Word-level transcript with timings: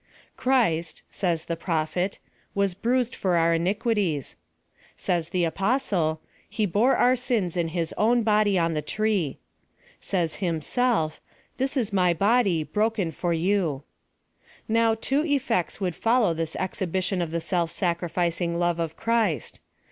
"Christ," 0.45 1.03
says 1.11 1.45
the 1.45 1.55
Prophet, 1.55 2.17
"was 2.55 2.73
bruised 2.73 3.13
for 3.13 3.35
our 3.35 3.53
iniquities;" 3.53 4.35
says 4.97 5.29
the 5.29 5.43
Apostle," 5.43 6.21
He 6.49 6.65
bore 6.65 6.95
our 6.95 7.15
sins 7.15 7.55
in 7.55 7.67
his 7.67 7.93
own 7.99 8.23
body 8.23 8.57
on 8.57 8.73
the 8.73 8.81
tree;" 8.81 9.37
says 10.11 10.37
Himself," 10.37 11.21
this 11.57 11.77
is 11.77 11.93
my 11.93 12.15
body 12.15 12.63
broken 12.63 13.11
for 13.11 13.31
yoii^ 13.31 13.83
Now, 14.67 14.95
two 14.95 15.23
effects 15.23 15.79
would 15.79 15.95
follow 15.95 16.33
this 16.33 16.55
exhibition 16.55 17.21
of 17.21 17.29
the 17.29 17.39
self 17.39 17.69
sacrificing 17.69 18.57
love 18.57 18.79
of 18.79 18.97
Christ. 18.97 19.59